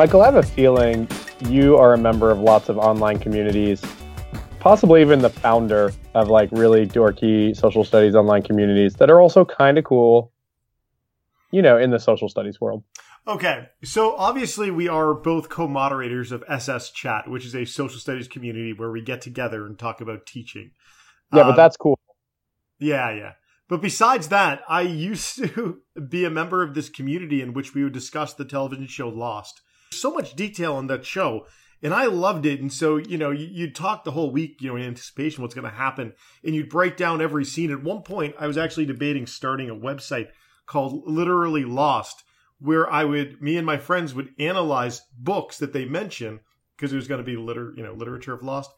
[0.00, 1.06] Michael, I have a feeling
[1.40, 3.84] you are a member of lots of online communities,
[4.58, 9.44] possibly even the founder of like really dorky social studies online communities that are also
[9.44, 10.32] kind of cool,
[11.50, 12.82] you know, in the social studies world.
[13.28, 18.26] Okay, so obviously we are both co-moderators of SS Chat, which is a social studies
[18.26, 20.70] community where we get together and talk about teaching.
[21.30, 22.00] Yeah, um, but that's cool.
[22.78, 23.32] Yeah, yeah.
[23.68, 27.84] But besides that, I used to be a member of this community in which we
[27.84, 29.60] would discuss the television show Lost
[30.00, 31.46] so much detail on that show
[31.82, 32.60] and I loved it.
[32.60, 35.54] And so, you know, you, you'd talk the whole week, you know, in anticipation what's
[35.54, 36.12] going to happen,
[36.44, 37.70] and you'd break down every scene.
[37.70, 40.28] At one point, I was actually debating starting a website
[40.66, 42.24] called Literally Lost,
[42.58, 46.40] where I would, me and my friends would analyze books that they mention
[46.76, 48.70] because it was going to be liter, you know, literature of Lost.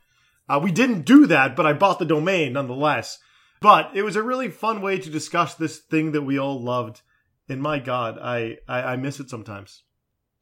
[0.48, 3.18] Uh, we didn't do that, but I bought the domain nonetheless.
[3.60, 7.02] But it was a really fun way to discuss this thing that we all loved.
[7.48, 9.84] And my God, I, I, I miss it sometimes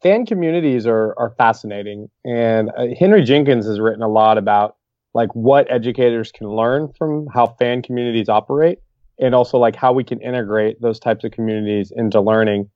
[0.02, 4.76] fan communities are are fascinating, and uh, Henry Jenkins has written a lot about
[5.14, 8.78] like what educators can learn from how fan communities operate,
[9.18, 12.70] and also like how we can integrate those types of communities into learning.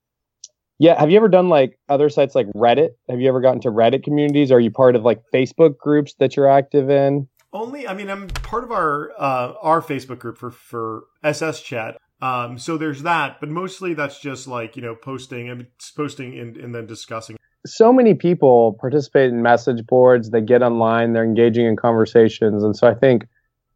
[0.77, 2.89] Yeah, have you ever done like other sites like Reddit?
[3.09, 4.51] Have you ever gotten to Reddit communities?
[4.51, 7.27] Are you part of like Facebook groups that you're active in?
[7.53, 11.95] Only, I mean, I'm part of our uh, our Facebook group for for SS Chat.
[12.25, 16.57] Um, so there's that, but mostly that's just like you know posting and posting and,
[16.57, 17.37] and then discussing.
[17.65, 20.31] So many people participate in message boards.
[20.31, 21.13] They get online.
[21.13, 23.27] They're engaging in conversations, and so I think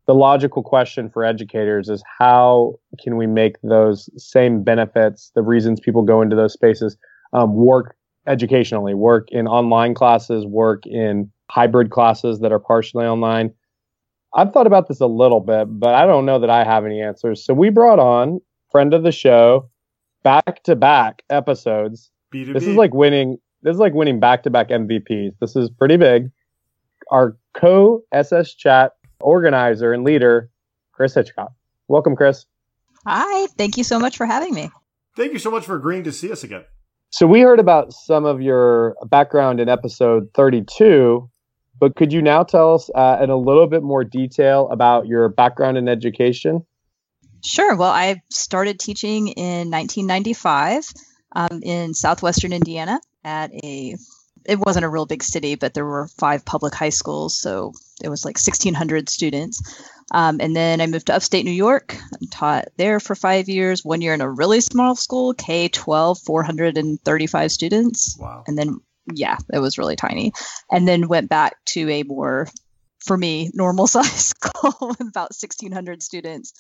[0.08, 5.80] the logical question for educators is how can we make those same benefits, the reasons
[5.80, 6.98] people go into those spaces,
[7.34, 7.96] um, work
[8.26, 13.54] educationally, work in online classes, work in hybrid classes that are partially online.
[14.34, 17.02] I've thought about this a little bit, but I don't know that I have any
[17.02, 17.44] answers.
[17.44, 18.42] So we brought on
[18.72, 19.70] friend of the show,
[20.24, 22.12] back to back episodes.
[22.34, 22.54] B2B.
[22.54, 23.38] This is like winning.
[23.64, 25.34] This is like winning back to back MVPs.
[25.42, 26.30] This is pretty big.
[27.12, 30.50] Our co SS chat organizer and leader,
[30.92, 31.52] Chris Hitchcock.
[31.88, 32.46] Welcome, Chris.
[33.06, 33.48] Hi.
[33.58, 34.70] Thank you so much for having me.
[35.16, 36.64] Thank you so much for agreeing to see us again.
[37.12, 41.29] So we heard about some of your background in episode 32
[41.80, 45.30] but could you now tell us uh, in a little bit more detail about your
[45.30, 46.66] background in education?
[47.44, 47.76] Sure.
[47.76, 50.84] Well, I started teaching in 1995
[51.36, 53.96] um, in southwestern Indiana at a.
[54.46, 58.10] It wasn't a real big city, but there were five public high schools, so it
[58.10, 59.62] was like 1,600 students.
[60.12, 61.96] Um, and then I moved to upstate New York.
[62.14, 63.86] I taught there for five years.
[63.86, 68.18] One year in a really small school, K 12, 435 students.
[68.20, 68.44] Wow.
[68.48, 68.80] And then
[69.14, 70.34] yeah, it was really tiny.
[70.72, 72.47] And then went back to a more,
[73.00, 76.53] for me, normal size school with about 1,600 students.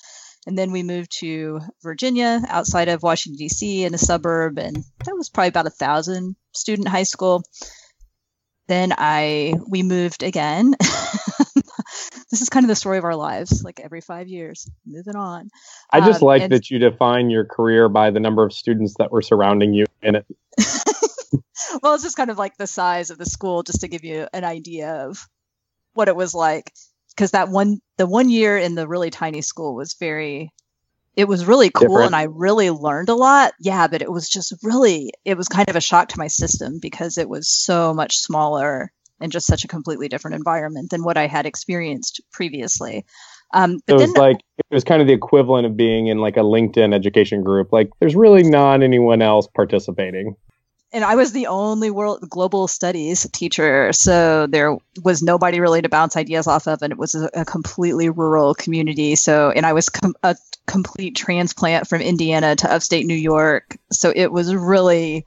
[0.47, 5.15] And then we moved to Virginia, outside of Washington, D.C., in a suburb, and that
[5.15, 7.43] was probably about a thousand student high school.
[8.67, 10.75] Then I we moved again.
[12.31, 15.49] this is kind of the story of our lives, like every five years, moving on.
[15.91, 18.95] I just um, like and, that you define your career by the number of students
[18.99, 20.25] that were surrounding you in it.
[21.81, 24.27] well, it's just kind of like the size of the school, just to give you
[24.33, 25.27] an idea of
[25.93, 26.71] what it was like.
[27.09, 30.53] Because that one, the one year in the really tiny school was very,
[31.15, 32.07] it was really cool, Different.
[32.07, 33.53] and I really learned a lot.
[33.59, 36.79] Yeah, but it was just really, it was kind of a shock to my system
[36.79, 41.17] because it was so much smaller and just such a completely different environment than what
[41.17, 43.05] I had experienced previously.
[43.53, 46.37] Um, it was then, like it was kind of the equivalent of being in like
[46.37, 47.73] a LinkedIn education group.
[47.73, 50.35] Like, there's really not anyone else participating
[50.91, 55.89] and I was the only world global studies teacher, so there was nobody really to
[55.89, 59.15] bounce ideas off of, and it was a, a completely rural community.
[59.15, 64.11] So, and I was com- a complete transplant from Indiana to upstate New York, so
[64.15, 65.25] it was really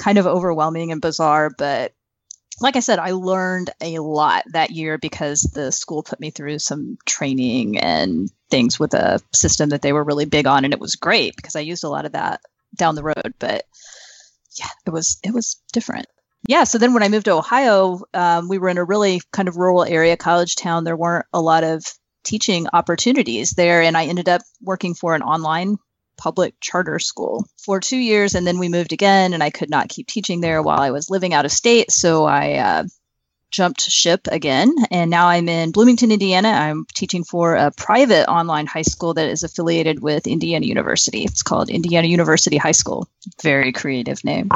[0.00, 1.50] kind of overwhelming and bizarre.
[1.56, 1.92] But
[2.60, 6.58] like I said, I learned a lot that year because the school put me through
[6.58, 10.80] some training and things with a system that they were really big on, and it
[10.80, 12.40] was great because I used a lot of that
[12.74, 13.66] down the road, but
[14.60, 16.06] yeah, it was it was different.
[16.46, 16.64] Yeah.
[16.64, 19.56] So then when I moved to Ohio, um, we were in a really kind of
[19.56, 20.84] rural area, college town.
[20.84, 21.84] There weren't a lot of
[22.24, 25.76] teaching opportunities there, and I ended up working for an online
[26.16, 29.88] public charter school for two years, and then we moved again, and I could not
[29.88, 32.84] keep teaching there while I was living out of state, so I uh,
[33.50, 36.48] jumped ship again, and now I'm in Bloomington, Indiana.
[36.48, 41.24] I'm teaching for a private online high school that is affiliated with Indiana University.
[41.24, 43.08] It's called Indiana University High School.
[43.42, 44.50] Very creative name.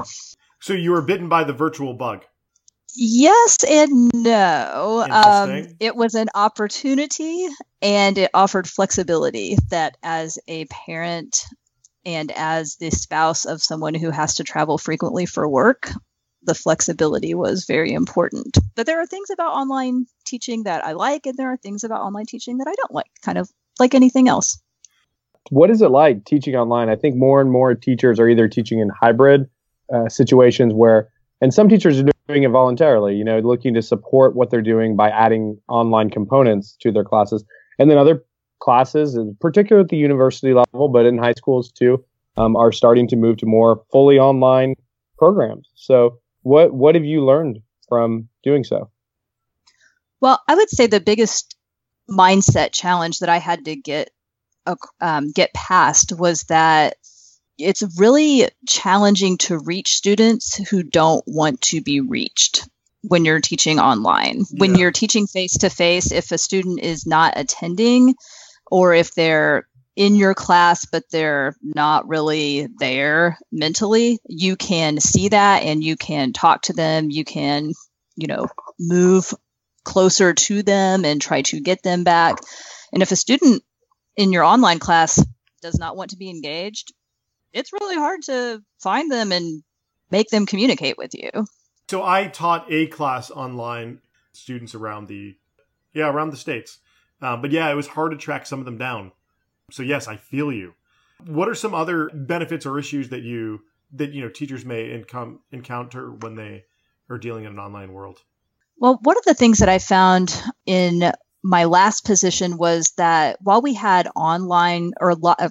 [0.61, 2.25] So you were bitten by the virtual bug.
[2.97, 5.07] Yes and no.
[5.11, 7.49] Um, it was an opportunity
[7.83, 11.45] and it offered flexibility that as a parent
[12.07, 15.91] and as the spouse of someone who has to travel frequently for work,
[16.45, 18.59] the flexibility was very important.
[18.75, 22.01] But there are things about online teaching that I like, and there are things about
[22.01, 24.61] online teaching that I don't like, kind of like anything else.
[25.51, 26.89] What is it like teaching online?
[26.89, 29.49] I think more and more teachers are either teaching in hybrid
[29.93, 31.09] uh, situations where,
[31.41, 34.97] and some teachers are doing it voluntarily, you know, looking to support what they're doing
[34.97, 37.45] by adding online components to their classes.
[37.79, 38.25] And then other
[38.61, 42.03] classes, particularly at the university level, but in high schools too,
[42.37, 44.75] um, are starting to move to more fully online
[45.19, 45.69] programs.
[45.75, 48.91] So what what have you learned from doing so?
[50.21, 51.57] Well, I would say the biggest
[52.09, 54.11] mindset challenge that I had to get
[55.01, 56.97] um, get past was that
[57.59, 62.69] it's really challenging to reach students who don't want to be reached
[63.03, 64.39] when you're teaching online.
[64.39, 64.59] Yeah.
[64.59, 68.15] When you're teaching face to face, if a student is not attending
[68.71, 75.29] or if they're in your class, but they're not really there mentally, you can see
[75.29, 77.11] that and you can talk to them.
[77.11, 77.73] You can,
[78.17, 78.49] you know,
[78.79, 79.33] move
[79.85, 82.39] closer to them and try to get them back.
[82.93, 83.63] And if a student
[84.17, 85.25] in your online class
[85.63, 86.93] does not want to be engaged,
[87.53, 89.63] it's really hard to find them and
[90.11, 91.31] make them communicate with you.
[91.89, 94.01] So I taught a class online
[94.33, 95.37] students around the
[95.93, 96.79] yeah around the states,
[97.23, 99.13] uh, but yeah, it was hard to track some of them down.
[99.75, 100.75] So yes, I feel you.
[101.27, 103.63] What are some other benefits or issues that you
[103.95, 106.65] that you know teachers may income, encounter when they
[107.11, 108.23] are dealing in an online world?
[108.79, 111.11] Well, one of the things that I found in
[111.43, 115.49] my last position was that while we had online or li- uh,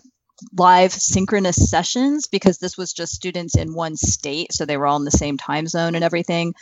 [0.57, 4.97] live synchronous sessions, because this was just students in one state, so they were all
[4.97, 6.53] in the same time zone and everything,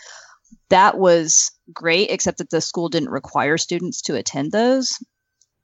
[0.69, 4.97] that was great, except that the school didn't require students to attend those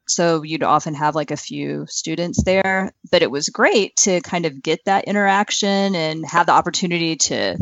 [0.08, 4.46] so you'd often have like a few students there but it was great to kind
[4.46, 7.58] of get that interaction and have the opportunity to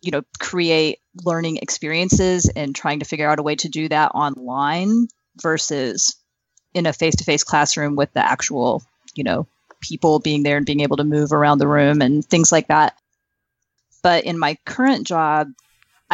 [0.00, 4.12] you know create learning experiences and trying to figure out a way to do that
[4.14, 5.08] online
[5.40, 6.16] versus
[6.74, 8.82] in a face-to-face classroom with the actual
[9.14, 9.46] you know
[9.80, 12.96] people being there and being able to move around the room and things like that.
[14.02, 15.48] But in my current job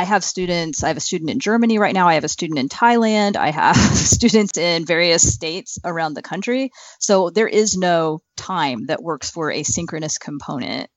[0.01, 2.59] I have students, I have a student in Germany right now, I have a student
[2.59, 3.77] in Thailand, I have
[4.17, 6.71] students in various states around the country.
[6.99, 10.89] So there is no time that works for a synchronous component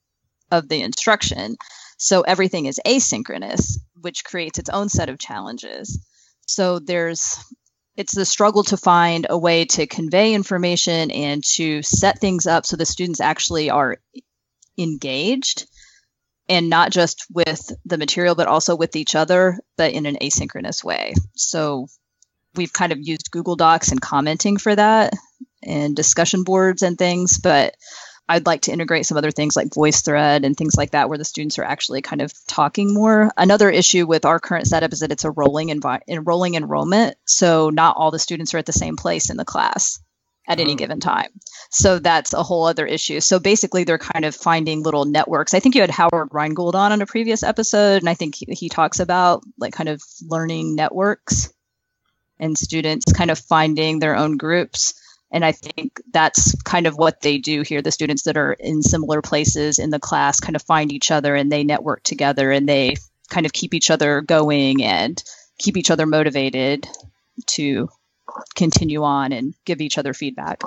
[0.51, 1.57] of the instruction.
[1.97, 5.99] So everything is asynchronous, which creates its own set of challenges.
[6.47, 7.37] So there's
[7.97, 12.65] it's the struggle to find a way to convey information and to set things up
[12.65, 13.97] so the students actually are
[14.77, 15.67] engaged
[16.49, 20.83] and not just with the material, but also with each other, but in an asynchronous
[20.83, 21.13] way.
[21.35, 21.87] So
[22.55, 25.13] we've kind of used Google Docs and commenting for that
[25.63, 27.75] and discussion boards and things, but
[28.27, 31.25] I'd like to integrate some other things like VoiceThread and things like that where the
[31.25, 33.31] students are actually kind of talking more.
[33.37, 37.97] Another issue with our current setup is that it's a rolling envi- enrollment, so not
[37.97, 39.99] all the students are at the same place in the class
[40.47, 40.75] at any oh.
[40.75, 41.29] given time.
[41.69, 43.19] So that's a whole other issue.
[43.19, 45.53] So basically, they're kind of finding little networks.
[45.53, 48.45] I think you had Howard Rheingold on in a previous episode, and I think he,
[48.49, 51.51] he talks about like kind of learning networks
[52.39, 54.93] and students kind of finding their own groups.
[55.31, 57.81] And I think that's kind of what they do here.
[57.81, 61.33] The students that are in similar places in the class kind of find each other
[61.35, 62.97] and they network together and they
[63.29, 65.21] kind of keep each other going and
[65.57, 66.87] keep each other motivated
[67.47, 67.89] to
[68.55, 70.61] continue on and give each other feedback.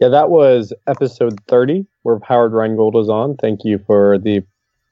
[0.00, 3.36] Yeah, that was episode 30 where Howard Rheingold was on.
[3.36, 4.42] Thank you for the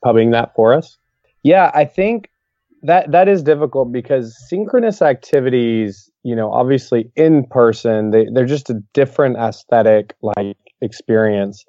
[0.04, 0.98] pubbing that for us.
[1.42, 2.30] Yeah, I think
[2.82, 8.70] that that is difficult because synchronous activities, you know, obviously in person, they, they're just
[8.70, 11.64] a different aesthetic like experience.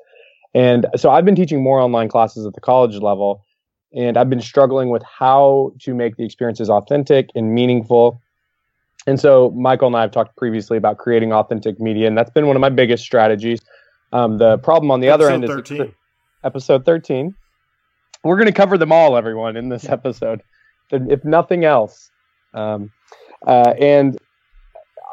[0.53, 3.45] And so I've been teaching more online classes at the college level,
[3.93, 8.21] and I've been struggling with how to make the experiences authentic and meaningful
[9.07, 12.47] and so Michael and I have talked previously about creating authentic media, and that's been
[12.47, 13.59] one of my biggest strategies.
[14.11, 15.81] Um, the problem on the episode other end 13.
[15.81, 15.87] is
[16.43, 17.33] episode 13.
[18.23, 20.41] We're going to cover them all, everyone, in this episode,
[20.91, 22.09] if nothing else.
[22.53, 22.91] Um,
[23.47, 24.17] uh, and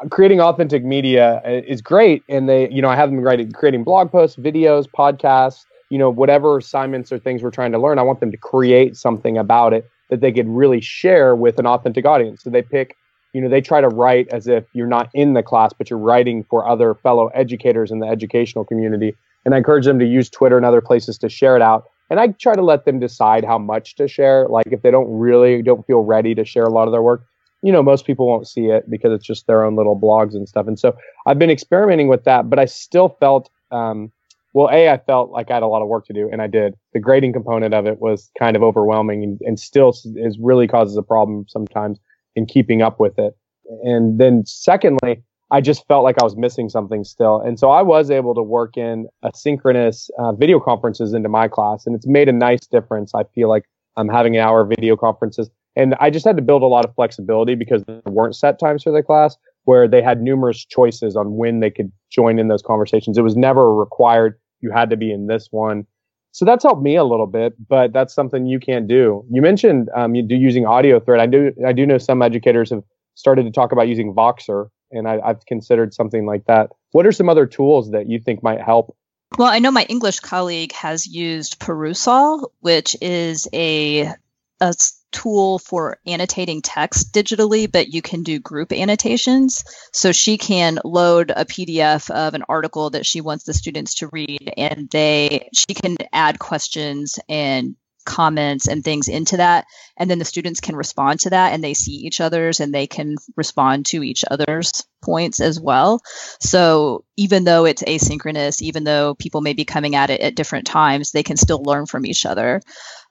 [0.09, 4.11] creating authentic media is great, and they, you know, I have them writing, creating blog
[4.11, 7.99] posts, videos, podcasts, you know, whatever assignments or things we're trying to learn.
[7.99, 11.65] I want them to create something about it that they could really share with an
[11.65, 12.43] authentic audience.
[12.43, 12.95] So they pick,
[13.37, 15.99] you know, they try to write as if you're not in the class, but you're
[15.99, 19.15] writing for other fellow educators in the educational community.
[19.45, 21.83] And I encourage them to use Twitter and other places to share it out.
[22.09, 24.47] And I try to let them decide how much to share.
[24.47, 27.27] Like if they don't really don't feel ready to share a lot of their work,
[27.61, 30.49] you know, most people won't see it because it's just their own little blogs and
[30.49, 30.65] stuff.
[30.65, 34.11] And so I've been experimenting with that, but I still felt, um,
[34.53, 36.47] well, A, I felt like I had a lot of work to do, and I
[36.47, 36.73] did.
[36.93, 40.97] The grading component of it was kind of overwhelming and, and still is really causes
[40.97, 41.99] a problem sometimes
[42.37, 43.35] in keeping up with it.
[43.83, 47.41] And then secondly, I just felt like I was missing something still.
[47.41, 51.85] And so I was able to work in asynchronous uh, video conferences into my class,
[51.85, 53.13] and it's made a nice difference.
[53.13, 53.65] I feel like
[53.97, 56.95] I'm having an hour video conferences and I just had to build a lot of
[56.95, 61.35] flexibility because there weren't set times for the class where they had numerous choices on
[61.35, 63.15] when they could join in those conversations.
[63.15, 65.85] It was never required you had to be in this one.
[66.31, 69.25] So that's helped me a little bit, but that's something you can't do.
[69.31, 71.19] You mentioned um, you do using audio thread.
[71.19, 72.83] I do I do know some educators have
[73.15, 76.71] started to talk about using Voxer, and I, I've considered something like that.
[76.91, 78.95] What are some other tools that you think might help
[79.37, 84.13] well, I know my English colleague has used Perusall, which is a
[84.61, 84.73] a
[85.11, 89.63] tool for annotating text digitally, but you can do group annotations.
[89.93, 94.09] So she can load a PDF of an article that she wants the students to
[94.11, 97.75] read, and they she can add questions and
[98.07, 99.65] comments and things into that
[99.97, 102.87] and then the students can respond to that and they see each other's and they
[102.87, 104.71] can respond to each other's
[105.03, 105.99] points as well
[106.39, 110.65] so even though it's asynchronous even though people may be coming at it at different
[110.65, 112.61] times they can still learn from each other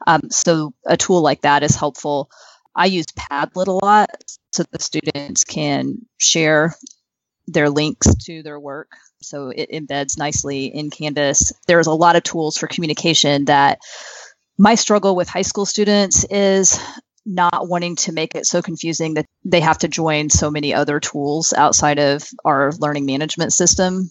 [0.06, 2.30] um, so a tool like that is helpful.
[2.74, 4.10] I use Padlet a lot
[4.52, 6.74] so the students can share
[7.46, 8.90] their links to their work.
[9.22, 11.52] So it embeds nicely in Canvas.
[11.66, 13.78] There's a lot of tools for communication that
[14.58, 16.78] my struggle with high school students is
[17.24, 21.00] not wanting to make it so confusing that they have to join so many other
[21.00, 24.10] tools outside of our learning management system.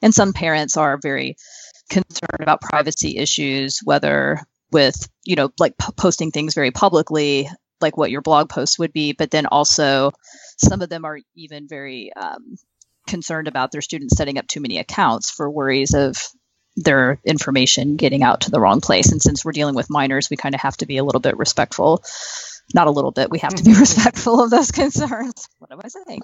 [0.00, 1.36] And some parents are very
[1.90, 4.40] concerned about privacy issues, whether
[4.72, 7.48] with you know like p- posting things very publicly
[7.80, 10.10] like what your blog post would be but then also
[10.56, 12.56] some of them are even very um,
[13.06, 16.16] concerned about their students setting up too many accounts for worries of
[16.76, 20.36] their information getting out to the wrong place and since we're dealing with minors we
[20.36, 22.02] kind of have to be a little bit respectful
[22.74, 23.80] not a little bit we have to be mm-hmm.
[23.80, 26.22] respectful of those concerns what am i saying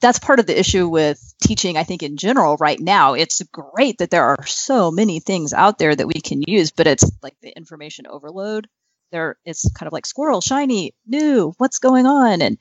[0.00, 3.14] that's part of the issue with teaching, I think, in general right now.
[3.14, 6.86] It's great that there are so many things out there that we can use, but
[6.86, 8.68] it's like the information overload.
[9.12, 12.42] There, it's kind of like squirrel, shiny, new, what's going on?
[12.42, 12.58] And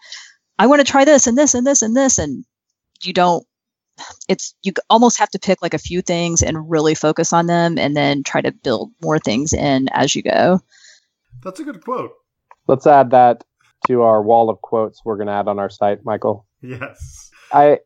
[0.58, 2.20] I want to try this and this and this and this.
[2.20, 2.46] And
[3.02, 3.46] you don't,
[4.28, 7.78] it's, you almost have to pick like a few things and really focus on them
[7.78, 10.60] and then try to build more things in as you go.
[11.44, 12.12] That's a good quote.
[12.68, 13.44] Let's add that
[13.88, 16.46] to our wall of quotes we're going to add on our site, Michael.
[16.62, 17.30] Yes.
[17.54, 17.80] I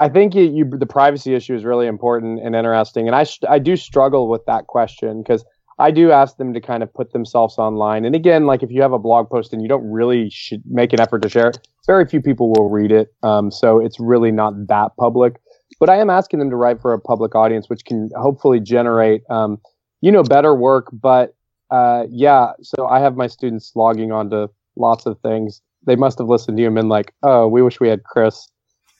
[0.00, 3.58] I think you, you, the privacy issue is really important and interesting, and I I
[3.58, 5.44] do struggle with that question because
[5.78, 8.04] I do ask them to kind of put themselves online.
[8.04, 10.92] And again, like if you have a blog post and you don't really should make
[10.92, 13.14] an effort to share it, very few people will read it.
[13.22, 15.40] Um, so it's really not that public.
[15.78, 19.22] But I am asking them to write for a public audience, which can hopefully generate,
[19.30, 19.60] um,
[20.00, 20.88] you know, better work.
[20.92, 21.34] But
[21.70, 25.62] uh, yeah, so I have my students logging onto lots of things.
[25.86, 28.48] They must have listened to you and been like, "Oh, we wish we had Chris."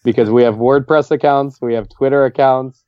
[0.04, 2.82] because we have WordPress accounts, we have Twitter accounts,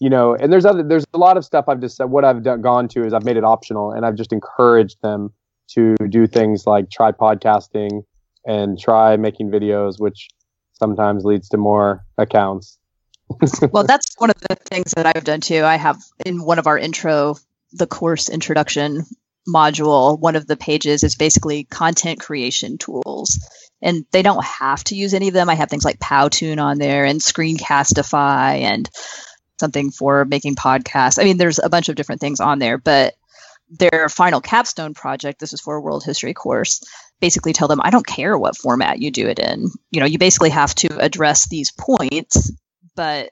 [0.00, 2.04] you know, and there's other there's a lot of stuff I've just said.
[2.04, 5.32] What I've done, gone to is I've made it optional, and I've just encouraged them
[5.70, 8.02] to do things like try podcasting
[8.46, 10.28] and try making videos, which
[10.72, 12.78] sometimes leads to more accounts.
[13.70, 15.62] Well, that's one of the things that I've done too.
[15.64, 17.36] I have in one of our intro,
[17.72, 19.04] the course introduction
[19.48, 23.38] module, one of the pages is basically content creation tools
[23.80, 25.50] and they don't have to use any of them.
[25.50, 28.88] I have things like Powtoon on there and Screencastify and
[29.58, 31.20] something for making podcasts.
[31.20, 33.14] I mean, there's a bunch of different things on there, but
[33.70, 36.82] their final capstone project, this is for a world history course,
[37.20, 39.68] basically tell them, I don't care what format you do it in.
[39.90, 42.52] You know, you basically have to address these points,
[42.94, 43.30] but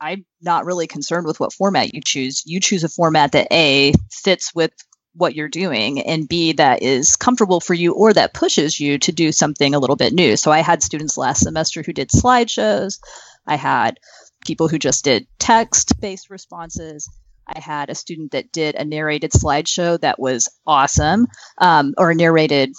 [0.00, 2.42] I'm not really concerned with what format you choose.
[2.44, 4.72] You choose a format that A fits with
[5.14, 9.12] what you're doing and B that is comfortable for you or that pushes you to
[9.12, 10.36] do something a little bit new.
[10.36, 12.98] So I had students last semester who did slideshows.
[13.46, 13.98] I had
[14.44, 17.08] people who just did text based responses.
[17.46, 21.26] I had a student that did a narrated slideshow that was awesome,
[21.58, 22.72] um, or a narrated,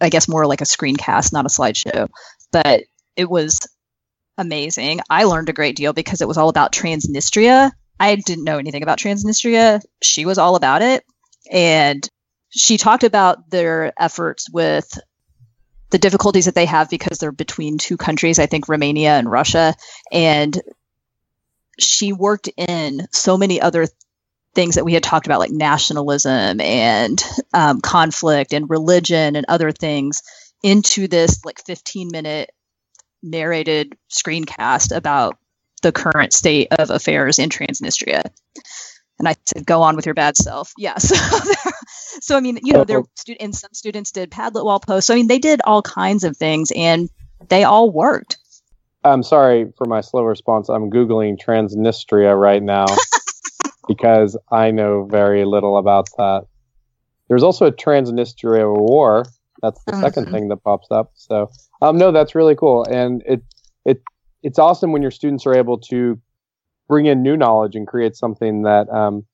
[0.00, 2.08] I guess more like a screencast, not a slideshow,
[2.50, 3.58] but it was
[4.38, 5.00] amazing.
[5.08, 7.72] I learned a great deal because it was all about Transnistria.
[7.98, 9.82] I didn't know anything about Transnistria.
[10.02, 11.04] She was all about it.
[11.50, 12.08] And
[12.50, 14.98] she talked about their efforts with
[15.90, 19.74] the difficulties that they have because they're between two countries, I think Romania and Russia.
[20.12, 20.60] And
[21.78, 23.86] she worked in so many other
[24.54, 29.70] things that we had talked about, like nationalism and um, conflict and religion and other
[29.70, 30.22] things,
[30.62, 32.50] into this like 15 minute
[33.22, 35.38] narrated screencast about
[35.82, 38.24] the current state of affairs in Transnistria.
[39.18, 41.08] And I said, "Go on with your bad self." Yes.
[42.20, 43.02] so I mean, you know, there
[43.40, 45.06] and some students did Padlet wall posts.
[45.06, 47.08] So I mean, they did all kinds of things, and
[47.48, 48.38] they all worked.
[49.04, 50.68] I'm sorry for my slow response.
[50.68, 52.86] I'm googling Transnistria right now
[53.88, 56.46] because I know very little about that.
[57.28, 59.24] There's also a Transnistria war.
[59.62, 60.02] That's the mm-hmm.
[60.02, 61.12] second thing that pops up.
[61.14, 61.50] So,
[61.82, 63.42] um, no, that's really cool, and it
[63.84, 64.02] it
[64.42, 66.20] it's awesome when your students are able to
[66.88, 69.24] bring in new knowledge and create something that um,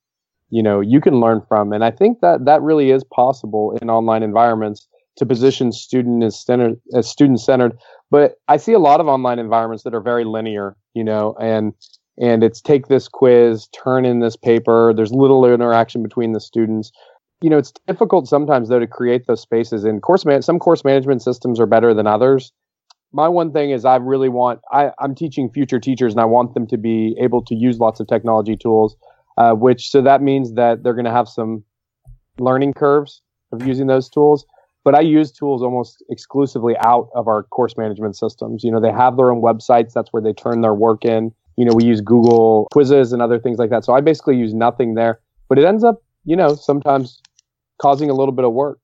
[0.51, 1.73] you know you can learn from.
[1.73, 4.87] And I think that that really is possible in online environments
[5.17, 7.77] to position student as, center, as student centered.
[8.11, 11.73] But I see a lot of online environments that are very linear, you know, and
[12.19, 14.93] and it's take this quiz, turn in this paper.
[14.95, 16.93] There's little interaction between the students.
[17.43, 19.85] You know, it's difficult sometimes though to create those spaces.
[19.85, 22.53] And course man, some course management systems are better than others.
[23.13, 26.55] My one thing is I really want I, I'm teaching future teachers and I want
[26.55, 28.97] them to be able to use lots of technology tools,
[29.37, 31.65] uh, which so that means that they're going to have some
[32.39, 33.21] learning curves
[33.53, 34.47] of using those tools
[34.85, 38.65] but I use tools almost exclusively out of our course management systems.
[38.65, 39.93] You know, they have their own websites.
[39.93, 43.39] That's where they turn their work in you know, we use Google quizzes and other
[43.39, 43.85] things like that.
[43.85, 47.21] So I basically use nothing there, but it ends up, you know, sometimes
[47.81, 48.79] causing a little bit of work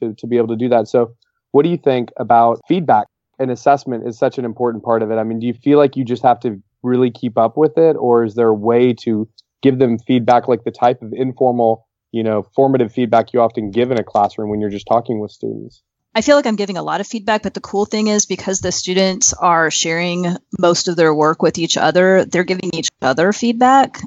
[0.00, 0.88] to, to be able to do that.
[0.88, 1.14] So
[1.52, 3.06] what do you think about feedback
[3.38, 5.16] and assessment is such an important part of it?
[5.16, 7.94] I mean, do you feel like you just have to really keep up with it
[7.94, 9.28] or is there a way to
[9.62, 13.90] give them feedback like the type of informal, you know, formative feedback you often give
[13.90, 15.82] in a classroom when you're just talking with students?
[16.16, 18.60] I feel like I'm giving a lot of feedback, but the cool thing is because
[18.60, 23.32] the students are sharing most of their work with each other, they're giving each other
[23.32, 24.00] feedback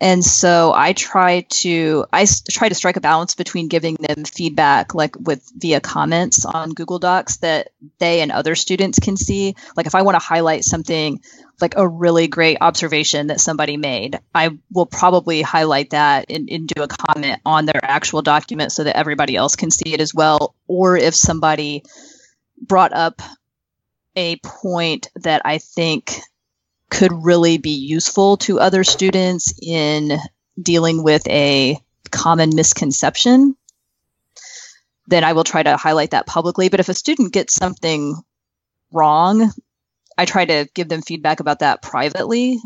[0.00, 4.94] and so i try to i try to strike a balance between giving them feedback
[4.94, 9.54] like with via comments on google docs that they and other students can see.
[9.76, 11.20] Like if i want to highlight something
[11.60, 16.68] like a really great observation that somebody made i will probably highlight that and, and
[16.68, 20.14] do a comment on their actual document so that everybody else can see it as
[20.14, 20.54] well.
[20.66, 21.82] Or if somebody
[22.60, 23.22] brought up
[24.14, 26.20] a point that i think
[26.90, 30.18] could really be useful to other students in
[30.60, 31.78] dealing with a
[32.10, 33.56] common misconception,
[35.06, 36.68] then I will try to highlight that publicly.
[36.68, 38.14] But if a student gets something
[38.92, 39.52] wrong,
[40.16, 42.60] I try to give them feedback about that privately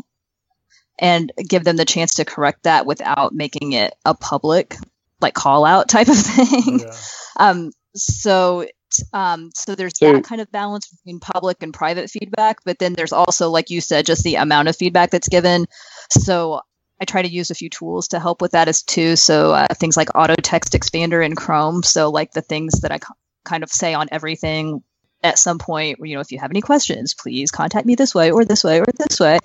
[0.99, 4.75] and give them the chance to correct that without making it a public
[5.19, 6.79] like call out type of thing.
[6.79, 6.95] Yeah.
[7.37, 8.67] Um, so
[9.13, 12.93] um, so there's so, that kind of balance between public and private feedback, but then
[12.93, 15.65] there's also, like you said, just the amount of feedback that's given.
[16.09, 16.61] So
[16.99, 19.15] I try to use a few tools to help with that as too.
[19.15, 21.83] So uh, things like auto text expander in Chrome.
[21.83, 22.99] So like the things that I
[23.43, 24.83] kind of say on everything
[25.23, 28.31] at some point, you know, if you have any questions, please contact me this way
[28.31, 29.39] or this way or this way,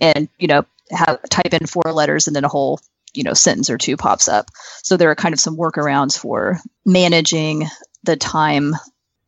[0.00, 2.80] and you know, have type in four letters and then a whole
[3.14, 4.46] you know sentence or two pops up.
[4.82, 7.68] So there are kind of some workarounds for managing
[8.02, 8.74] the time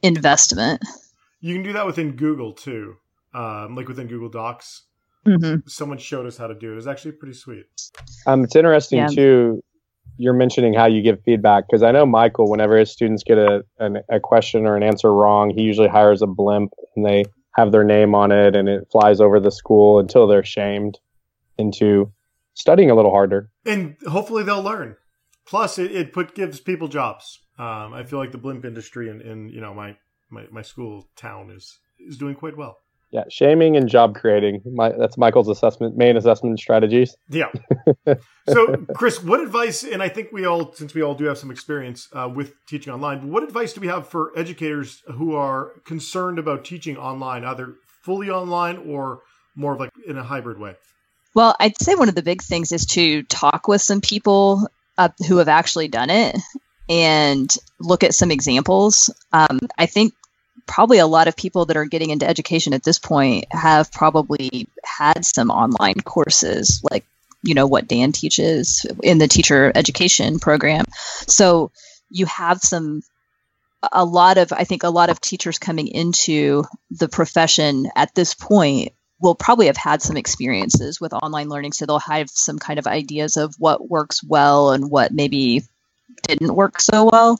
[0.03, 0.83] investment.
[1.41, 2.97] You can do that within Google too,
[3.35, 4.85] um, like within Google Docs.
[5.27, 5.69] Mm-hmm.
[5.69, 6.79] Someone showed us how to do it.
[6.79, 7.65] It's actually pretty sweet.
[8.27, 9.07] Um, it's interesting yeah.
[9.09, 9.63] too.
[10.17, 13.65] You're mentioning how you give feedback because I know Michael, whenever his students get a,
[13.79, 17.73] an, a question or an answer wrong, he usually hires a blimp and they have
[17.73, 20.99] their name on it and it flies over the school until they're shamed
[21.59, 22.13] into
[22.55, 23.51] studying a little harder.
[23.65, 24.97] And hopefully they'll learn.
[25.47, 27.41] Plus, it, it put gives people jobs.
[27.59, 29.97] Um, I feel like the blimp industry in, in you know my,
[30.31, 32.79] my my school town is is doing quite well.
[33.13, 34.63] Yeah, shaming and job creating.
[34.65, 37.15] My, that's Michael's assessment main assessment strategies.
[37.29, 37.53] Yeah.
[38.49, 39.85] so, Chris, what advice?
[39.85, 42.91] And I think we all, since we all do have some experience uh, with teaching
[42.91, 47.75] online, what advice do we have for educators who are concerned about teaching online, either
[47.85, 49.21] fully online or
[49.55, 50.77] more of like in a hybrid way?
[51.35, 55.11] Well, I'd say one of the big things is to talk with some people uh,
[55.29, 56.39] who have actually done it
[56.89, 59.11] and look at some examples.
[59.33, 60.15] Um, I think
[60.67, 64.69] probably a lot of people that are getting into education at this point have probably
[64.85, 67.05] had some online courses like
[67.43, 70.85] you know what Dan teaches in the teacher education program.
[71.27, 71.73] So
[72.09, 73.03] you have some
[73.93, 78.35] a lot of I think a lot of teachers coming into the profession at this
[78.35, 82.79] point will probably have had some experiences with online learning, so they'll have some kind
[82.79, 85.63] of ideas of what works well and what maybe
[86.23, 87.39] didn't work so well.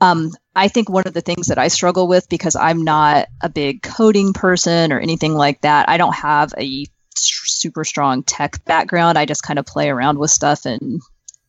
[0.00, 3.48] Um, I think one of the things that I struggle with because I'm not a
[3.48, 6.86] big coding person or anything like that, I don't have a
[7.16, 9.18] super strong tech background.
[9.18, 11.00] I just kind of play around with stuff and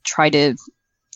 [0.04, 0.56] try to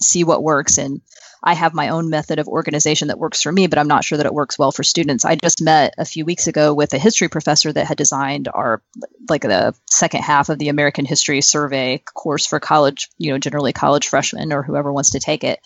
[0.01, 0.77] see what works.
[0.77, 1.01] And
[1.43, 4.17] I have my own method of organization that works for me, but I'm not sure
[4.17, 5.25] that it works well for students.
[5.25, 8.81] I just met a few weeks ago with a history professor that had designed our
[9.29, 13.73] like the second half of the American History Survey course for college, you know, generally
[13.73, 15.59] college freshmen or whoever wants to take it.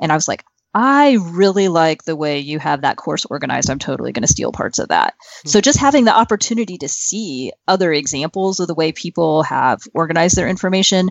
[0.00, 3.70] And I was like, I really like the way you have that course organized.
[3.70, 5.14] I'm totally going to steal parts of that.
[5.14, 5.48] Mm-hmm.
[5.48, 10.36] So, just having the opportunity to see other examples of the way people have organized
[10.36, 11.10] their information.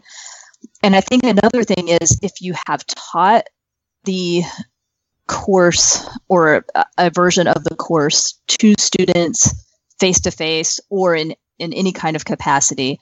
[0.84, 3.48] And I think another thing is if you have taught
[4.08, 4.43] the
[5.28, 9.54] course or a, a version of the course to students
[10.00, 13.00] face to face or in, in any kind of capacity,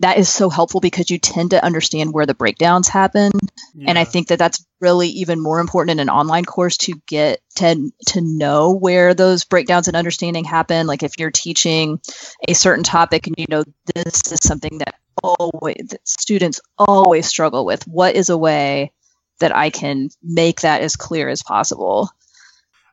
[0.00, 3.32] that is so helpful because you tend to understand where the breakdowns happen.
[3.74, 3.86] Yeah.
[3.88, 7.40] and i think that that's really even more important in an online course to get
[7.56, 10.86] to to know where those breakdowns and understanding happen.
[10.86, 12.00] Like if you're teaching
[12.46, 17.64] a certain topic and you know this is something that always that students always struggle
[17.64, 18.92] with what is a way
[19.40, 22.10] that i can make that as clear as possible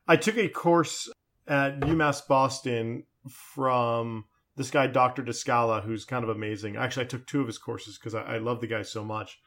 [0.07, 1.09] i took a course
[1.47, 4.25] at umass boston from
[4.55, 5.23] this guy, Dr.
[5.23, 6.75] Descala, who's kind of amazing.
[6.75, 9.39] Actually, I took two of his courses because I, I love the guy so much.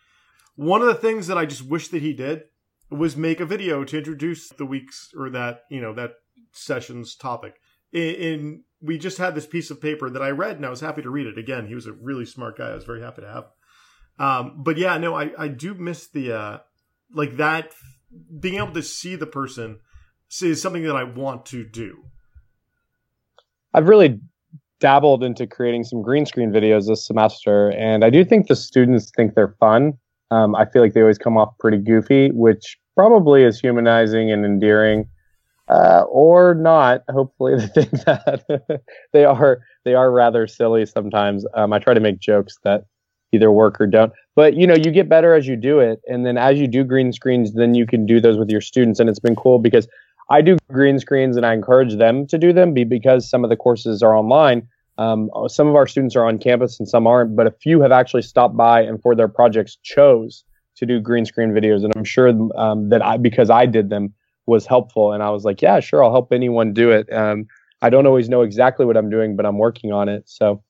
[0.57, 2.45] One of the things that I just wish that he did
[2.91, 6.15] was make a video to introduce the week's or that, you know, that
[6.53, 7.61] session's topic.
[7.93, 11.03] In we just had this piece of paper that I read and I was happy
[11.03, 11.39] to read it.
[11.39, 12.71] Again, he was a really smart guy.
[12.71, 13.45] I was very happy to have.
[14.19, 16.59] Um, but yeah, no, I, I do miss the uh,
[17.15, 17.73] like that
[18.39, 19.79] being able to see the person
[20.43, 22.05] is something that I want to do.
[23.73, 24.21] I've really
[24.81, 29.11] dabbled into creating some green screen videos this semester, and I do think the students
[29.17, 29.95] think they're fun.
[30.31, 34.45] Um, I feel like they always come off pretty goofy, which probably is humanizing and
[34.45, 35.09] endearing,
[35.69, 37.03] uh, or not.
[37.09, 41.45] Hopefully, they think that they are they are rather silly sometimes.
[41.55, 42.85] Um, I try to make jokes that
[43.33, 44.13] either work or don't.
[44.37, 46.85] But you know, you get better as you do it, and then as you do
[46.85, 49.89] green screens, then you can do those with your students, and it's been cool because
[50.31, 53.57] I do green screens and I encourage them to do them because some of the
[53.57, 54.69] courses are online.
[54.97, 57.93] Um, some of our students are on campus and some aren't, but a few have
[57.93, 60.45] actually stopped by and for their projects chose
[60.77, 61.85] to do green screen videos.
[61.85, 64.15] And I'm sure um, that I, because I did them,
[64.47, 65.13] was helpful.
[65.13, 67.11] And I was like, yeah, sure, I'll help anyone do it.
[67.13, 67.47] Um,
[67.83, 70.25] I don't always know exactly what I'm doing, but I'm working on it.
[70.27, 70.63] So,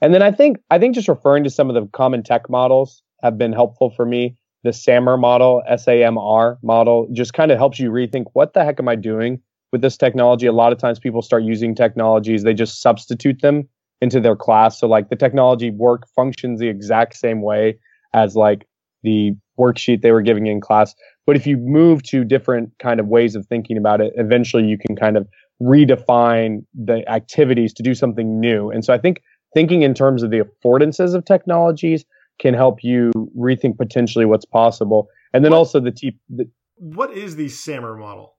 [0.00, 3.02] and then I think I think just referring to some of the common tech models
[3.22, 7.90] have been helpful for me the SAMR model, S-A-M-R model, just kind of helps you
[7.90, 9.40] rethink what the heck am I doing
[9.72, 10.46] with this technology?
[10.46, 13.68] A lot of times people start using technologies, they just substitute them
[14.00, 14.78] into their class.
[14.78, 17.78] So like the technology work functions the exact same way
[18.14, 18.66] as like
[19.02, 20.94] the worksheet they were giving in class.
[21.26, 24.78] But if you move to different kind of ways of thinking about it, eventually you
[24.78, 25.28] can kind of
[25.62, 28.70] redefine the activities to do something new.
[28.70, 29.22] And so I think
[29.54, 32.04] thinking in terms of the affordances of technologies
[32.40, 35.08] can help you rethink potentially what's possible.
[35.32, 36.18] And then what, also the, T.
[36.28, 38.34] The, what is the SAMR model?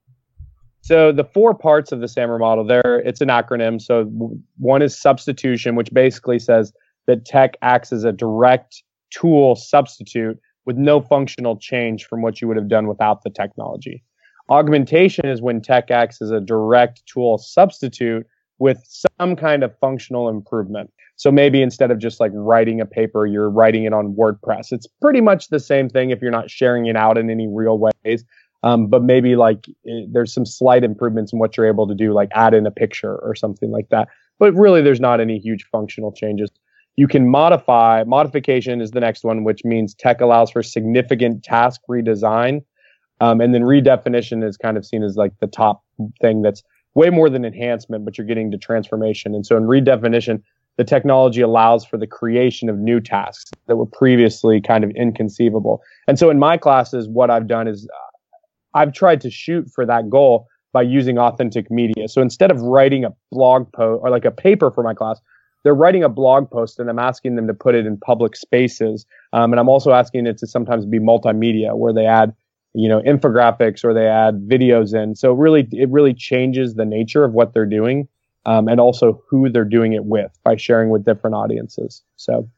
[0.81, 3.79] So the four parts of the SAMR model there, it's an acronym.
[3.79, 4.05] So
[4.57, 6.73] one is substitution, which basically says
[7.07, 12.47] that tech acts as a direct tool substitute with no functional change from what you
[12.47, 14.03] would have done without the technology.
[14.49, 18.25] Augmentation is when tech acts as a direct tool substitute
[18.61, 20.91] with some kind of functional improvement.
[21.15, 24.71] So maybe instead of just like writing a paper, you're writing it on WordPress.
[24.71, 27.79] It's pretty much the same thing if you're not sharing it out in any real
[27.79, 28.23] ways.
[28.61, 32.13] Um, but maybe like it, there's some slight improvements in what you're able to do,
[32.13, 34.07] like add in a picture or something like that.
[34.37, 36.51] But really, there's not any huge functional changes.
[36.97, 41.81] You can modify, modification is the next one, which means tech allows for significant task
[41.89, 42.61] redesign.
[43.21, 45.83] Um, and then redefinition is kind of seen as like the top
[46.21, 46.61] thing that's
[46.93, 49.33] way more than enhancement, but you're getting to transformation.
[49.33, 50.41] And so in redefinition,
[50.77, 55.81] the technology allows for the creation of new tasks that were previously kind of inconceivable.
[56.07, 59.85] And so in my classes, what I've done is uh, I've tried to shoot for
[59.85, 62.07] that goal by using authentic media.
[62.07, 65.19] So instead of writing a blog post or like a paper for my class,
[65.63, 69.05] they're writing a blog post and I'm asking them to put it in public spaces.
[69.33, 72.33] Um, and I'm also asking it to sometimes be multimedia where they add,
[72.73, 75.15] you know, infographics or they add videos in.
[75.15, 78.07] So really, it really changes the nature of what they're doing
[78.45, 82.01] um, and also who they're doing it with by sharing with different audiences.
[82.15, 82.49] So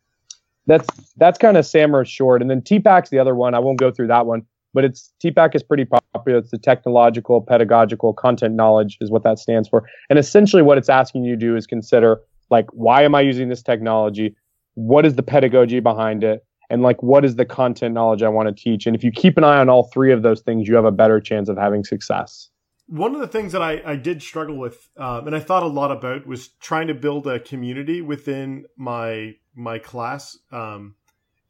[0.67, 2.41] that's that's kind of SAMR short.
[2.41, 3.53] And then TPACK's the other one.
[3.53, 6.39] I won't go through that one, but it's TPACK is pretty popular.
[6.39, 9.87] It's the technological, pedagogical content knowledge is what that stands for.
[10.09, 13.49] And essentially what it's asking you to do is consider like why am I using
[13.49, 14.35] this technology?
[14.75, 16.45] What is the pedagogy behind it?
[16.73, 18.87] And like what is the content knowledge I want to teach?
[18.87, 20.91] And if you keep an eye on all three of those things, you have a
[20.91, 22.49] better chance of having success.
[22.87, 25.67] One of the things that I, I did struggle with, um, and I thought a
[25.67, 30.35] lot about, was trying to build a community within my my class.
[30.51, 30.95] Um,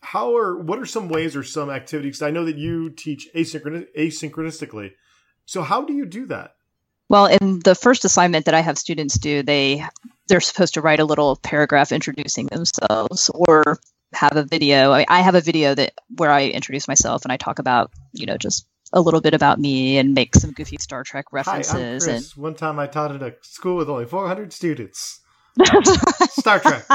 [0.02, 2.22] how are what are some ways or some activities?
[2.22, 4.92] I know that you teach asynchronous, asynchronistically.
[5.46, 6.56] So how do you do that?
[7.08, 9.86] Well, in the first assignment that I have students do, they
[10.28, 13.80] they're supposed to write a little paragraph introducing themselves or
[14.16, 14.92] have a video.
[14.92, 18.26] I, I have a video that where I introduce myself and I talk about, you
[18.26, 21.72] know, just a little bit about me and make some goofy Star Trek references.
[21.72, 22.08] Hi, I'm Chris.
[22.08, 25.20] And one time I taught at a school with only 400 students.
[26.30, 26.86] Star Trek.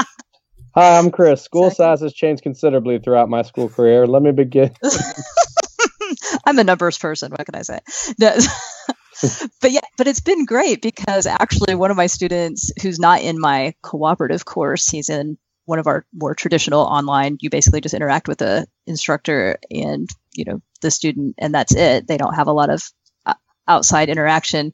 [0.75, 1.41] Hi, I'm Chris.
[1.41, 1.83] School exactly.
[1.83, 4.07] size has changed considerably throughout my school career.
[4.07, 4.71] Let me begin.
[6.45, 7.31] I'm a numbers person.
[7.31, 7.79] What can I say?
[8.19, 8.31] No.
[9.61, 13.39] but yeah, but it's been great because actually one of my students who's not in
[13.39, 15.37] my cooperative course, he's in
[15.69, 17.37] one of our more traditional online.
[17.39, 22.07] You basically just interact with the instructor and you know the student, and that's it.
[22.07, 22.83] They don't have a lot of
[23.25, 23.35] uh,
[23.67, 24.73] outside interaction.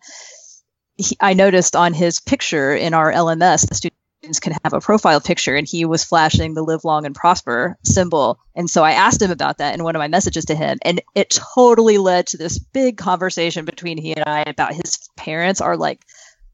[0.95, 3.99] He, I noticed on his picture in our LMS, the student
[4.41, 8.39] can have a profile picture and he was flashing the live long and prosper symbol
[8.55, 10.99] and so i asked him about that in one of my messages to him and
[11.13, 15.77] it totally led to this big conversation between he and i about his parents are
[15.77, 16.01] like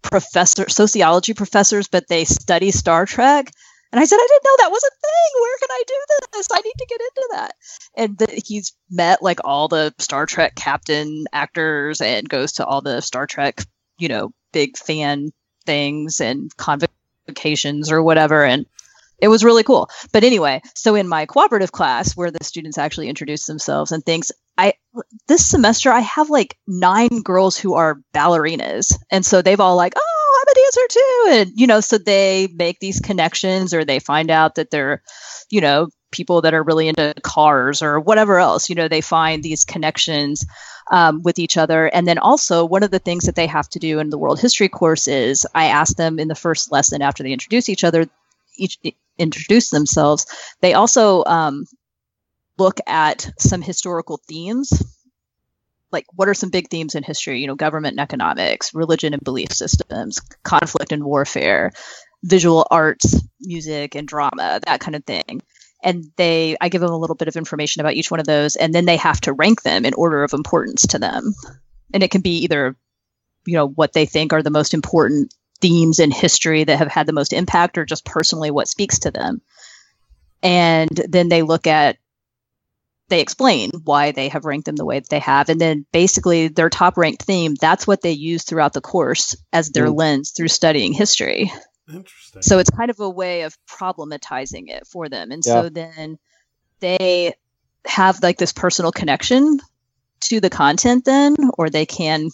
[0.02, 3.50] professor sociology professors but they study star trek
[3.92, 5.42] and I said, I didn't know that was a thing.
[5.42, 5.94] Where can I do
[6.34, 6.48] this?
[6.52, 7.56] I need to get into that.
[7.96, 12.82] And that he's met like all the Star Trek captain actors and goes to all
[12.82, 13.62] the Star Trek,
[13.98, 15.32] you know, big fan
[15.66, 18.46] things and convocations or whatever.
[18.46, 18.66] And
[19.22, 19.90] it was really cool.
[20.12, 24.32] But anyway, so in my cooperative class where the students actually introduce themselves and things,
[24.58, 24.74] I
[25.28, 28.96] this semester I have like nine girls who are ballerinas.
[29.12, 30.21] And so they've all like, oh,
[30.52, 31.28] A dancer too.
[31.32, 35.02] And you know, so they make these connections or they find out that they're,
[35.50, 38.70] you know, people that are really into cars or whatever else.
[38.70, 40.46] You know, they find these connections
[40.92, 41.88] um, with each other.
[41.88, 44.40] And then also, one of the things that they have to do in the world
[44.40, 48.08] history course is I ask them in the first lesson after they introduce each other,
[48.58, 48.78] each
[49.18, 50.26] introduce themselves.
[50.62, 51.66] They also um,
[52.58, 54.72] look at some historical themes.
[55.92, 57.40] Like, what are some big themes in history?
[57.42, 61.72] You know, government and economics, religion and belief systems, conflict and warfare,
[62.24, 65.42] visual arts, music and drama, that kind of thing.
[65.84, 68.56] And they i give them a little bit of information about each one of those
[68.56, 71.34] and then they have to rank them in order of importance to them.
[71.94, 72.76] And it can be either
[73.46, 77.08] you know what they think are the most important themes in history that have had
[77.08, 79.42] the most impact or just personally what speaks to them.
[80.44, 81.98] And then they look at
[83.12, 86.48] they explain why they have ranked them the way that they have and then basically
[86.48, 89.98] their top ranked theme that's what they use throughout the course as their mm.
[89.98, 91.52] lens through studying history
[91.94, 92.42] Interesting.
[92.42, 95.32] So it's kind of a way of problematizing it for them.
[95.32, 95.54] And yeah.
[95.54, 96.18] so then
[96.80, 97.34] they
[97.86, 99.60] have like this personal connection
[100.26, 102.30] to the content then, or they can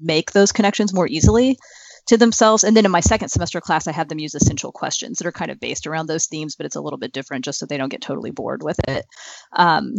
[0.00, 1.58] make those connections more easily
[2.06, 2.64] to themselves.
[2.64, 5.32] And then in my second semester class, I have them use essential questions that are
[5.32, 7.76] kind of based around those themes, but it's a little bit different just so they
[7.76, 9.04] don't get totally bored with it.
[9.52, 9.94] Um,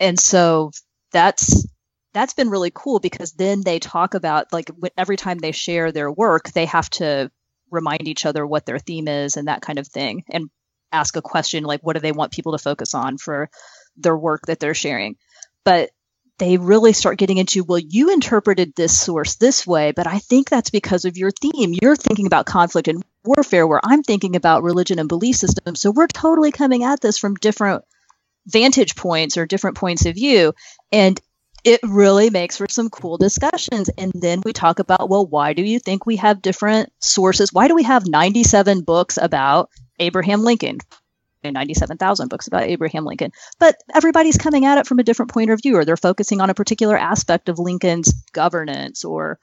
[0.00, 0.70] and so
[1.12, 1.66] that's
[2.12, 6.10] that's been really cool because then they talk about like every time they share their
[6.10, 7.30] work, they have to
[7.70, 10.48] remind each other what their theme is and that kind of thing and
[10.92, 13.50] ask a question like what do they want people to focus on for
[13.96, 15.16] their work that they're sharing
[15.64, 15.90] but
[16.38, 20.48] they really start getting into well you interpreted this source this way but i think
[20.48, 24.62] that's because of your theme you're thinking about conflict and warfare where i'm thinking about
[24.62, 27.84] religion and belief systems so we're totally coming at this from different
[28.46, 30.52] vantage points or different points of view
[30.92, 31.20] and
[31.64, 33.88] it really makes for some cool discussions.
[33.96, 37.52] And then we talk about, well, why do you think we have different sources?
[37.52, 40.78] Why do we have 97 books about Abraham Lincoln?
[41.52, 43.32] 97,000 books about Abraham Lincoln.
[43.58, 46.50] But everybody's coming at it from a different point of view, or they're focusing on
[46.50, 49.38] a particular aspect of Lincoln's governance or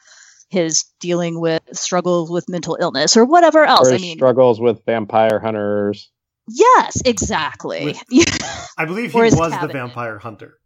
[0.49, 3.89] his dealing with struggles with mental illness or whatever else.
[3.89, 6.09] Or I mean, struggles with vampire hunters.
[6.47, 7.95] Yes, exactly.
[8.11, 10.57] With, I believe he was the vampire hunter.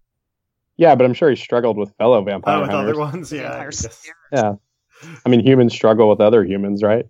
[0.78, 2.92] Yeah, but I'm sure he struggled with fellow oh, vampire oh, with hunters.
[2.92, 3.32] other ones.
[3.32, 3.70] Yeah,
[4.32, 4.54] yeah.
[5.26, 7.06] I mean, humans struggle with other humans, right?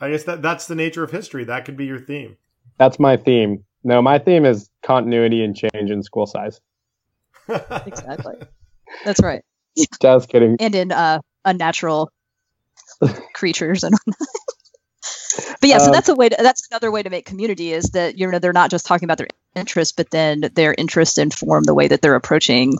[0.00, 1.44] I guess that that's the nature of history.
[1.44, 2.36] That could be your theme.
[2.78, 3.64] That's my theme.
[3.84, 6.60] No, my theme is continuity and change in school size.
[7.48, 8.34] exactly.
[9.04, 9.42] That's right.
[10.00, 10.56] Just kidding.
[10.60, 12.10] And in uh, unnatural
[13.34, 13.94] creatures and.
[14.06, 16.28] but yeah, so um, that's a way.
[16.28, 19.06] To, that's another way to make community is that you know they're not just talking
[19.06, 22.74] about their interests, but then their interests inform the way that they're approaching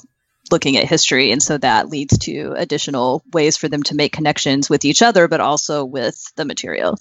[0.50, 1.32] looking at history.
[1.32, 5.28] And so that leads to additional ways for them to make connections with each other,
[5.28, 6.98] but also with the material.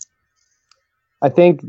[1.21, 1.61] I think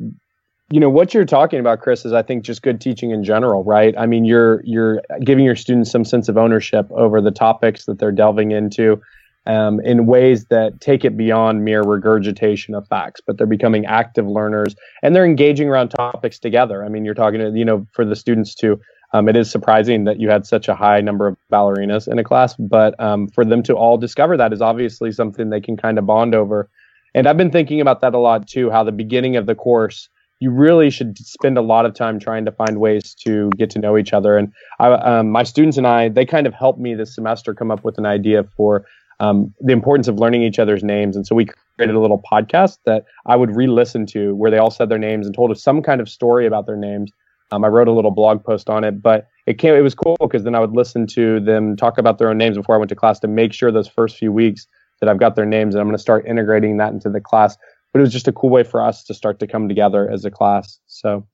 [0.73, 3.63] you know what you're talking about chris is i think just good teaching in general
[3.63, 3.95] right?
[3.99, 7.99] I mean you're you're giving your students some sense of ownership over the topics that
[7.99, 9.01] they're delving into
[9.45, 14.27] um, in ways that take it beyond mere regurgitation of facts but they're becoming active
[14.27, 16.85] learners and they're engaging around topics together.
[16.85, 18.81] I mean you're talking to you know for the students to
[19.15, 22.25] um, it is surprising that you had such a high number of ballerinas in a
[22.25, 25.99] class but um, for them to all discover that is obviously something they can kind
[25.99, 26.71] of bond over.
[27.15, 30.09] And i've been thinking about that a lot too how the beginning of the course
[30.43, 33.79] you really should spend a lot of time trying to find ways to get to
[33.79, 34.37] know each other.
[34.37, 37.71] And I, um, my students and I, they kind of helped me this semester come
[37.71, 38.85] up with an idea for
[39.21, 41.15] um, the importance of learning each other's names.
[41.15, 44.73] And so we created a little podcast that I would re-listen to, where they all
[44.73, 47.13] said their names and told us some kind of story about their names.
[47.53, 49.75] Um, I wrote a little blog post on it, but it came.
[49.75, 52.57] It was cool because then I would listen to them talk about their own names
[52.57, 54.67] before I went to class to make sure those first few weeks
[54.99, 57.57] that I've got their names, and I'm going to start integrating that into the class
[57.93, 60.25] but it was just a cool way for us to start to come together as
[60.25, 60.79] a class.
[60.87, 61.27] So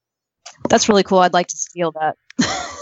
[0.68, 1.18] that's really cool.
[1.18, 2.16] I'd like to steal that.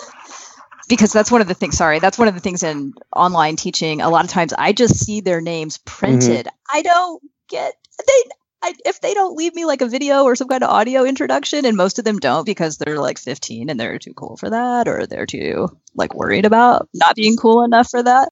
[0.89, 4.01] because that's one of the things sorry that's one of the things in online teaching
[4.01, 6.77] a lot of times i just see their names printed mm-hmm.
[6.79, 7.75] i don't get
[8.07, 8.31] they
[8.63, 11.65] I, if they don't leave me like a video or some kind of audio introduction
[11.67, 14.89] and most of them don't because they're like 15 and they're too cool for that
[14.89, 18.31] or they're too like worried about not being cool enough for that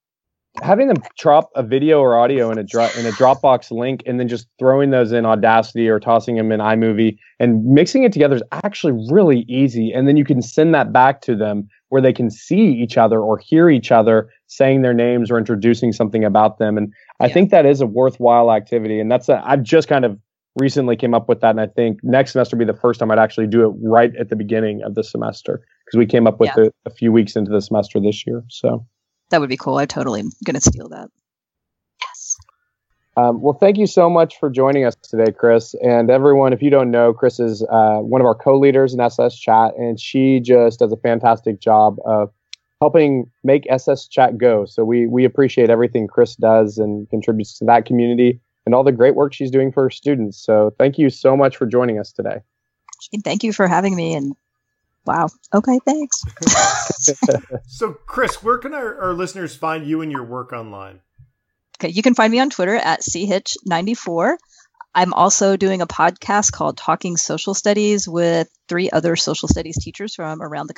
[0.63, 4.21] having them drop a video or audio in a drop in a Dropbox link and
[4.21, 8.37] then just throwing those in Audacity or tossing them in iMovie and mixing it together
[8.37, 9.93] is actually really easy.
[9.93, 13.21] And then you can send that back to them where they can see each other
[13.21, 16.79] or hear each other saying their names or introducing something about them.
[16.79, 19.01] And I think that is a worthwhile activity.
[19.01, 20.19] And that's a, I've just kind of
[20.57, 21.51] recently came up with that.
[21.51, 24.15] And I think next semester will be the first time I'd actually do it right
[24.17, 26.65] at the beginning of the semester because we came up with yeah.
[26.65, 28.45] it a few weeks into the semester this year.
[28.49, 28.87] So
[29.35, 29.79] that would be cool.
[29.79, 31.11] I'm totally going to steal that.
[32.01, 32.37] Yes.
[33.17, 35.75] Um, well, thank you so much for joining us today, Chris.
[35.83, 39.37] And everyone, if you don't know, Chris is uh, one of our co-leaders in SS
[39.37, 42.31] Chat, and she just does a fantastic job of
[42.81, 44.67] helping make SS Chat go.
[44.67, 48.93] So we we appreciate everything Chris does and contributes to that community and all the
[48.93, 50.39] great work she's doing for her students.
[50.39, 52.39] So thank you so much for joining us today.
[53.25, 54.37] Thank you for having me and
[55.07, 55.29] Wow.
[55.53, 56.23] Okay, thanks.
[57.67, 61.01] so, Chris, where can our, our listeners find you and your work online?
[61.79, 64.37] Okay, you can find me on Twitter at chitch94.
[64.95, 70.15] I'm also doing a podcast called Talking Social Studies with three other social studies teachers
[70.15, 70.75] from around the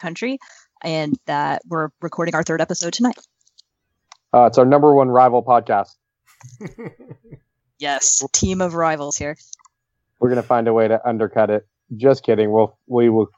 [0.00, 0.38] country,
[0.82, 3.18] and that we're recording our third episode tonight.
[4.32, 5.96] Uh, it's our number one rival podcast.
[7.78, 9.36] yes, team of rivals here.
[10.20, 11.66] We're going to find a way to undercut it.
[11.96, 12.50] Just kidding.
[12.50, 13.28] We'll we will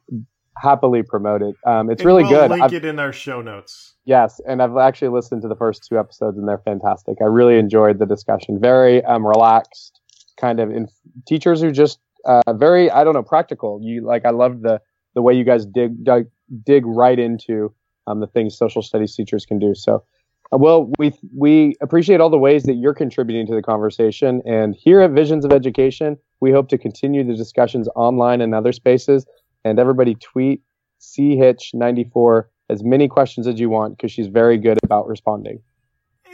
[0.61, 1.55] happily promote it.
[1.67, 2.51] Um, it's and really we'll good.
[2.51, 3.95] Link I've, it in our show notes.
[4.05, 7.19] Yes, and I've actually listened to the first two episodes, and they're fantastic.
[7.21, 8.59] I really enjoyed the discussion.
[8.61, 10.01] Very um, relaxed,
[10.41, 10.89] kind of in,
[11.27, 13.81] teachers who just uh, very I don't know practical.
[13.83, 14.81] You like I loved the
[15.15, 16.27] the way you guys dig dig,
[16.65, 17.75] dig right into
[18.07, 19.75] um, the things social studies teachers can do.
[19.75, 20.05] So.
[20.51, 24.75] Uh, well, we we appreciate all the ways that you're contributing to the conversation, and
[24.75, 29.27] here at Visions of Education, we hope to continue the discussions online and other spaces
[29.65, 30.63] and everybody tweet
[31.01, 35.61] chitch94 as many questions as you want because she's very good about responding.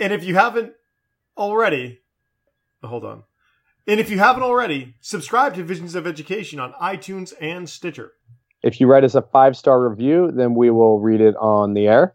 [0.00, 0.72] And if you haven't
[1.36, 2.00] already,
[2.82, 3.22] oh, hold on.
[3.86, 8.12] And if you haven't already, subscribe to Visions of Education on iTunes and Stitcher.
[8.62, 11.86] If you write us a five star review, then we will read it on the
[11.86, 12.14] air.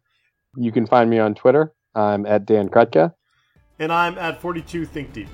[0.55, 1.73] You can find me on Twitter.
[1.93, 3.13] I'm at Dan Krutka.
[3.77, 5.27] And I'm at 42 Think Deep.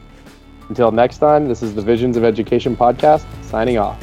[0.69, 3.99] Until next time, this is the Visions of Education podcast, signing off.